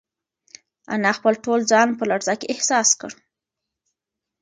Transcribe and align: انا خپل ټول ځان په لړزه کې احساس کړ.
انا 0.95 1.11
خپل 1.17 1.33
ټول 1.45 1.59
ځان 1.71 1.89
په 1.99 2.03
لړزه 2.09 2.33
کې 2.39 2.51
احساس 2.53 2.89
کړ. 2.99 3.11